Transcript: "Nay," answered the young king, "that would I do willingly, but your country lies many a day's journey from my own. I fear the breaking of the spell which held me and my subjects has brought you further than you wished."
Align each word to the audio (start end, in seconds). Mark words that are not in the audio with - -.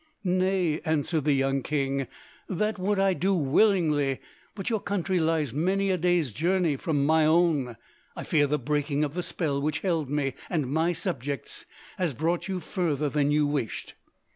"Nay," 0.23 0.81
answered 0.83 1.25
the 1.25 1.33
young 1.33 1.61
king, 1.61 2.07
"that 2.49 2.79
would 2.79 2.97
I 2.97 3.13
do 3.13 3.35
willingly, 3.35 4.19
but 4.55 4.67
your 4.67 4.79
country 4.79 5.19
lies 5.19 5.53
many 5.53 5.91
a 5.91 5.97
day's 5.99 6.33
journey 6.33 6.75
from 6.75 7.05
my 7.05 7.23
own. 7.23 7.77
I 8.15 8.23
fear 8.23 8.47
the 8.47 8.57
breaking 8.57 9.03
of 9.03 9.13
the 9.13 9.21
spell 9.21 9.61
which 9.61 9.81
held 9.81 10.09
me 10.09 10.33
and 10.49 10.65
my 10.71 10.91
subjects 10.91 11.65
has 11.99 12.15
brought 12.15 12.47
you 12.47 12.59
further 12.59 13.09
than 13.09 13.29
you 13.29 13.45
wished." 13.45 13.93